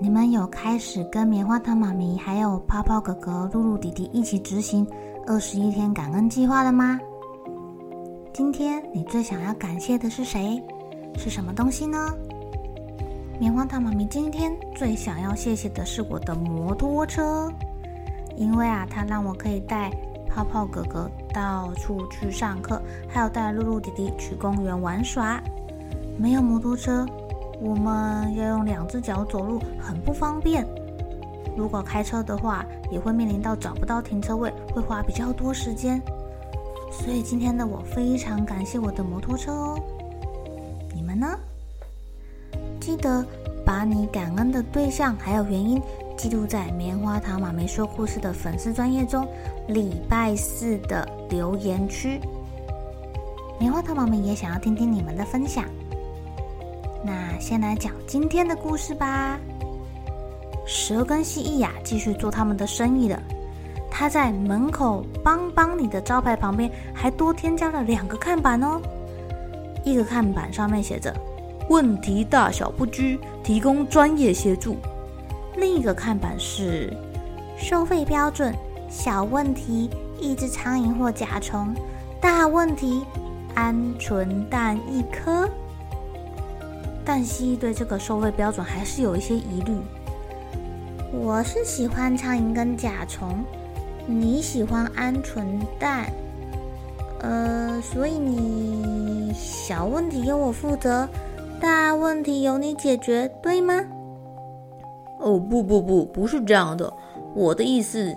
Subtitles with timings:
[0.00, 4.86] 你们有开始跟棉花糖妈咪还有泡泡哥哥、露露弟弟一起执行
[5.26, 6.96] 二十一天感恩计划了吗？
[8.32, 10.62] 今天你最想要感谢的是谁？
[11.16, 12.14] 是什么东西呢？
[13.40, 17.52] 棉花糖妈咪今天最想要谢谢的是我的摩托车，
[18.36, 19.90] 因为啊，它让我可以带
[20.28, 25.42] 泡泡哥哥到处去上课，还有带露露弟弟去公园玩耍。
[26.16, 27.04] 没有摩托车，
[27.60, 30.66] 我们要用两只脚走路，很不方便。
[31.56, 36.00] 如果开车的话，也会面临到找不到停车位，会花比较多时间。
[36.90, 39.78] 所以今天的我非常感谢我的摩托车哦。
[40.94, 41.38] 你们呢？
[42.80, 43.24] 记得
[43.66, 45.82] 把你感恩的对象还有原因
[46.16, 49.26] 记录在棉花糖妈咪说故事的粉丝专页中，
[49.66, 52.20] 礼拜四的留言区。
[53.58, 55.64] 棉花糖妈咪也想要听听你们的分享。
[57.08, 59.38] 那先来讲今天的故事吧。
[60.66, 63.18] 蛇跟蜥蜴呀，继续做他们的生意了。
[63.90, 68.78] 他在门口帮帮你的招牌旁边，还多添加了两个看板哦。
[69.84, 71.10] 一个看板上面写着
[71.70, 74.76] “问题大小不拘，提供专业协助”，
[75.56, 76.94] 另一个看板是
[77.56, 78.54] “收费标准：
[78.90, 79.88] 小问题
[80.20, 81.74] 一只苍蝇或甲虫，
[82.20, 83.02] 大问题
[83.56, 85.48] 鹌鹑蛋一颗”。
[87.08, 89.74] 但蜥蜴对这个收费标准还是有一些疑虑。
[91.10, 93.42] 我是喜欢苍蝇跟甲虫，
[94.04, 95.42] 你喜欢鹌鹑
[95.78, 96.12] 蛋，
[97.22, 101.08] 呃，所以你小问题由我负责，
[101.58, 103.82] 大问题由你解决，对吗？
[105.18, 106.92] 哦，不不不，不是这样的。
[107.34, 108.14] 我的意思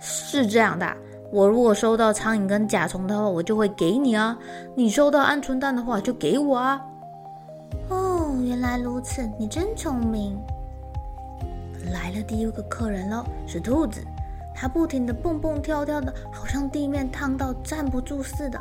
[0.00, 0.92] 是这样的，
[1.30, 4.36] 我如果收到苍蝇跟甲虫的话，我就会给你啊；
[4.74, 6.84] 你收到鹌鹑蛋的话，就给我啊。
[7.88, 7.98] 原
[8.62, 10.40] 来如此，你真聪明。
[11.92, 14.00] 来了第一个客人喽，是兔子，
[14.54, 18.60] 它不停的蹦蹦跳跳的，好像地面烫到站不住似的。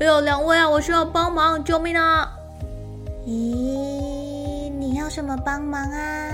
[0.00, 2.28] 哎呦，两位啊，我需要帮忙，救命啊！
[3.24, 6.32] 咦，你要什么帮忙啊？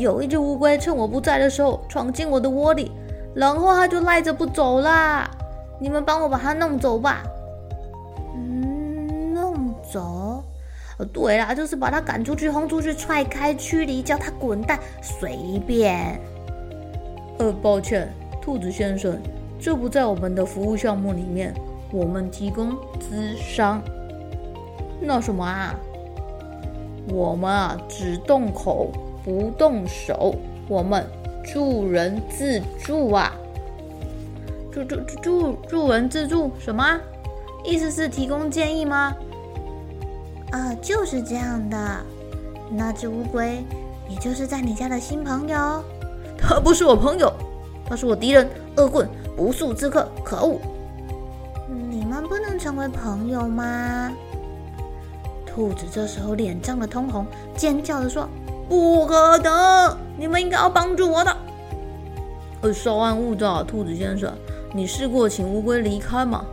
[0.00, 2.90] 有一只乌龟趁我不在的时候闯进我的窝里，
[3.32, 5.30] 然后它就赖着不走啦。
[5.78, 7.22] 你们帮我把它弄走吧。
[11.04, 16.20] 对啦，就是把他赶出去、轰出去、踹开、驱离，叫他滚蛋，随便。
[17.38, 19.16] 呃，抱歉，兔子先生，
[19.60, 21.54] 这不在我们的服务项目里面。
[21.92, 23.80] 我们提供咨商。
[25.00, 25.74] 那什么啊？
[27.10, 28.90] 我们啊，只动口
[29.24, 30.34] 不动手，
[30.68, 31.06] 我们
[31.44, 33.32] 助人自助啊。
[34.70, 37.00] 助助助助助人自助什么？
[37.64, 39.16] 意思是提供建议吗？
[40.50, 41.76] 啊、呃，就是这样的。
[42.70, 43.64] 那只乌龟，
[44.08, 45.82] 也就是在你家的新朋友。
[46.36, 47.32] 他不是我朋友，
[47.86, 50.60] 他是我敌人，恶棍，不速之客，可恶！
[51.90, 54.12] 你们不能成为朋友吗？
[55.46, 57.26] 兔子这时候脸涨得通红，
[57.56, 58.28] 尖叫着说
[58.68, 59.96] ：“不可能！
[60.16, 61.36] 你们应该要帮助我的。”
[62.62, 64.32] 呃，稍安勿躁，兔子先生，
[64.72, 66.44] 你试过请乌龟离开吗？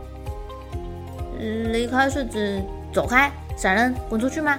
[1.38, 3.30] 离开是指走开？
[3.56, 4.58] 闪人，滚出去吗？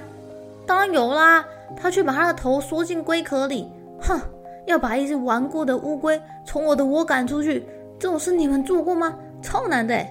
[0.66, 1.44] 当然有啦！
[1.76, 3.70] 他却把他的头缩进龟壳里。
[4.00, 4.20] 哼，
[4.66, 7.64] 要把一只顽固的乌龟从我的窝赶出去，
[7.98, 9.14] 这种事你们做过吗？
[9.40, 10.04] 超难的。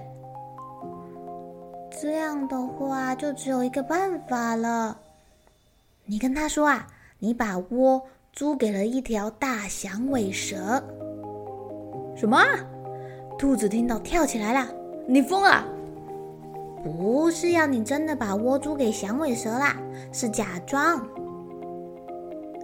[2.00, 4.96] 这样的话，就只有一个办法了。
[6.04, 6.86] 你跟他说啊，
[7.18, 8.02] 你把窝
[8.32, 10.82] 租给了一条大响尾蛇。
[12.16, 12.38] 什么？
[13.38, 14.66] 兔子听到跳起来了！
[15.06, 15.64] 你疯了！
[16.96, 19.76] 不是要你真的把窝租给响尾蛇啦，
[20.10, 21.06] 是假装。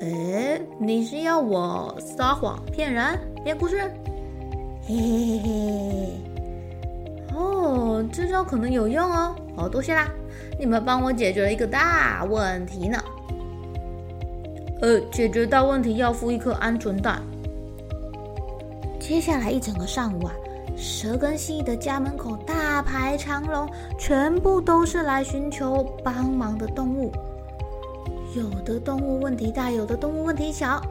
[0.01, 3.77] 诶，你是要我撒谎骗人编故事？
[4.87, 6.09] 嘿嘿嘿嘿。
[7.35, 9.37] 哦，这招可能有用哦。
[9.57, 10.09] 好，多谢啦，
[10.59, 12.99] 你们帮我解决了一个大问题呢。
[14.81, 17.23] 呃，解决大问题要付一颗鹌鹑蛋。
[18.99, 20.35] 接下来一整个上午啊，
[20.77, 23.69] 蛇跟蜥蜴的家门口大排长龙，
[23.99, 27.13] 全部都是来寻求帮忙的动物。
[28.35, 30.83] 有的动物问题大，有的动物问题小。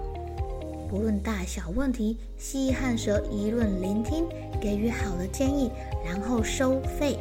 [0.89, 4.25] 不论大小问题，蜥蜴和蛇一论聆听，
[4.61, 5.71] 给予好的建议，
[6.05, 7.19] 然后收费。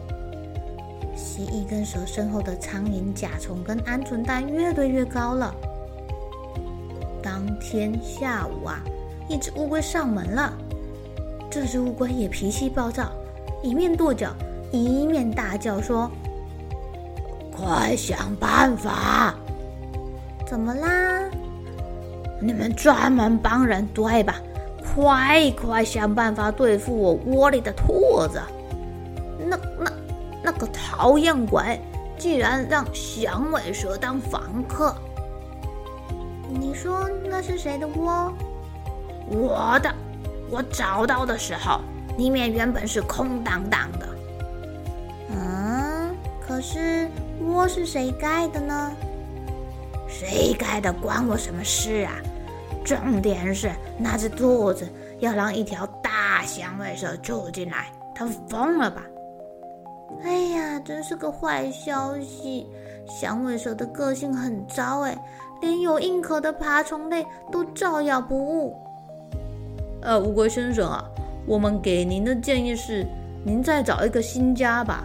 [1.17, 5.55] 蜥蜴跟蛇身后的苍蝇、甲虫跟鹌鹑蛋越堆越高了。
[7.23, 8.81] 当天下午啊，
[9.29, 10.53] 一只乌龟上门了。
[11.53, 13.13] 这只乌龟也脾气暴躁，
[13.63, 14.31] 一面跺脚，
[14.71, 16.11] 一面大叫说
[17.55, 19.35] ：“快想办法！
[20.47, 21.29] 怎么啦？
[22.41, 24.37] 你们专门帮人对吧？
[24.95, 28.41] 快快想办法对付我窝里的兔子！
[29.47, 29.93] 那那
[30.43, 31.79] 那个讨厌鬼，
[32.17, 34.97] 竟然让响尾蛇当房客！
[36.49, 38.33] 你说那是谁的窝？
[39.29, 39.95] 我的。”
[40.53, 41.81] 我找到的时候，
[42.19, 44.07] 里面原本是空荡荡的。
[45.31, 46.15] 嗯，
[46.47, 47.09] 可是
[47.41, 48.93] 窝是谁盖的呢？
[50.07, 52.13] 谁盖的关我什么事啊？
[52.85, 54.87] 重点是那只兔子
[55.21, 59.03] 要让一条大响尾蛇住进来，它疯了吧？
[60.23, 62.69] 哎呀，真是个坏消息！
[63.07, 65.17] 响尾蛇的个性很糟，哎，
[65.63, 68.77] 连有硬壳的爬虫类都照咬不误。
[70.03, 71.05] 呃，乌龟先生啊，
[71.47, 73.07] 我们给您的建议是，
[73.45, 75.05] 您再找一个新家吧。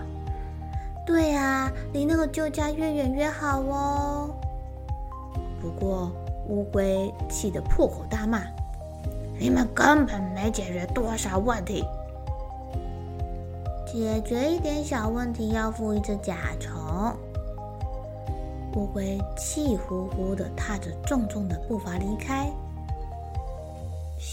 [1.05, 4.29] 对啊，离那个旧家越远越好哦。
[5.61, 6.11] 不过
[6.49, 8.41] 乌龟气得破口大骂
[9.39, 11.85] ：“你们根本没解决多少问题。
[13.85, 16.75] 解决一点小问题要付一只甲虫。”
[18.75, 22.51] 乌龟气呼呼的踏着重重的步伐离开。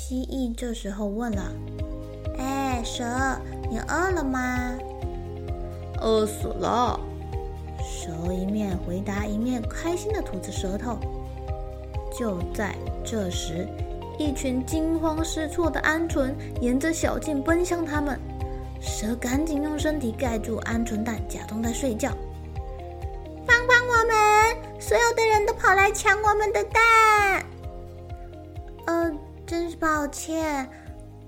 [0.07, 1.51] 蜥蜴这时候问了
[2.37, 3.03] ：“哎，蛇，
[3.71, 4.75] 你饿了吗
[6.03, 7.01] ？”“饿死了。”
[7.83, 10.99] 蛇一面回答，一面开心地吐着舌头。
[12.15, 13.67] 就在这时，
[14.19, 18.21] 一群惊慌失措的鹌鹑沿着小径奔向他们。
[18.83, 22.11] 蛇赶紧用身体盖住鹌鹑蛋，假装在睡觉。
[23.49, 24.79] “帮帮我们！
[24.79, 27.43] 所有的人都跑来抢我们的蛋！”
[29.55, 30.69] 真是抱歉，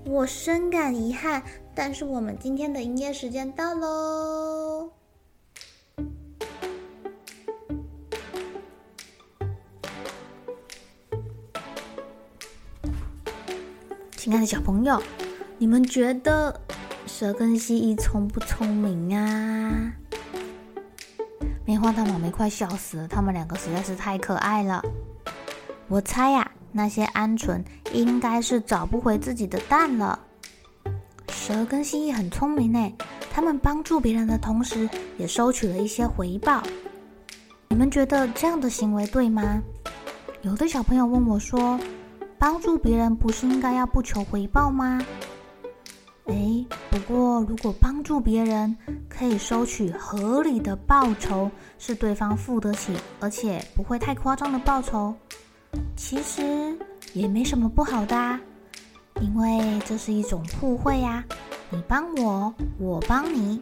[0.05, 1.41] 我深感遗憾，
[1.73, 4.91] 但是我们今天的营业时间到喽。
[14.17, 15.01] 亲爱的小朋友，
[15.57, 16.59] 你们觉得
[17.05, 19.93] 蛇跟蜥蜴聪不聪明啊？
[21.63, 24.83] 棉花糖妈咪快笑死了，他们两个实在是太可爱了。
[25.87, 27.59] 我猜呀、那些鹌鹑
[27.91, 30.19] 应该是找不回自己的蛋了。
[31.29, 32.93] 蛇跟蜥蜴很聪明呢，
[33.33, 34.87] 他们帮助别人的同时，
[35.17, 36.61] 也收取了一些回报。
[37.69, 39.59] 你们觉得这样的行为对吗？
[40.43, 41.79] 有的小朋友问我说
[42.37, 45.01] ：“帮助别人不是应该要不求回报吗？”
[46.25, 48.77] 诶，不过如果帮助别人
[49.09, 51.49] 可以收取合理的报酬，
[51.79, 55.15] 是对方付得起，而且不会太夸张的报酬。
[55.97, 56.77] 其实
[57.13, 58.39] 也没什么不好的啊，
[59.19, 61.23] 因为这是一种互惠呀。
[61.71, 63.61] 你帮我，我帮你，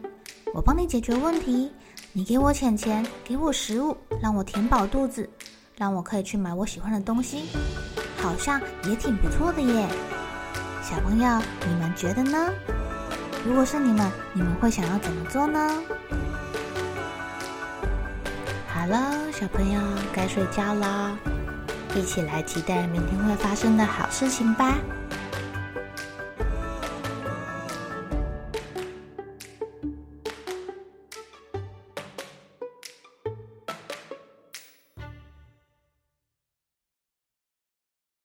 [0.54, 1.72] 我帮你解决问题，
[2.12, 5.27] 你给我钱钱，给我食物，让我填饱肚子，
[5.77, 7.46] 让我可以去买我喜欢的东西，
[8.18, 9.88] 好像也挺不错的耶。
[10.84, 12.54] 小朋友，你们觉得呢？
[13.46, 15.82] 如果是你们，你们会想要怎么做呢？
[18.68, 19.82] 好了，小朋友
[20.13, 21.18] 该睡觉了。
[21.96, 24.75] 一起来期待明天会发生的好事情吧！